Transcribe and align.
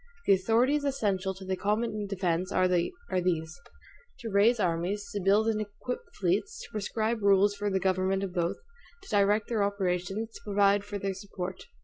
The 0.25 0.33
authorities 0.33 0.83
essential 0.83 1.35
to 1.35 1.45
the 1.45 1.55
common 1.55 2.07
defense 2.07 2.51
are 2.51 2.67
these: 2.67 3.61
to 4.19 4.31
raise 4.31 4.59
armies; 4.59 5.07
to 5.11 5.19
build 5.21 5.47
and 5.47 5.61
equip 5.61 5.99
fleets; 6.19 6.61
to 6.63 6.71
prescribe 6.71 7.21
rules 7.21 7.53
for 7.53 7.69
the 7.69 7.79
government 7.79 8.23
of 8.23 8.33
both; 8.33 8.57
to 9.03 9.09
direct 9.11 9.49
their 9.49 9.61
operations; 9.61 10.31
to 10.33 10.41
provide 10.43 10.83
for 10.83 10.97
their 10.97 11.13
support. 11.13 11.65